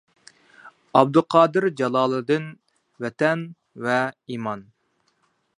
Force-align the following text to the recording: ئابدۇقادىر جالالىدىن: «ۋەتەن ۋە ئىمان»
ئابدۇقادىر 1.01 1.67
جالالىدىن: 1.83 2.49
«ۋەتەن 3.05 3.47
ۋە 3.87 4.03
ئىمان» 4.33 4.69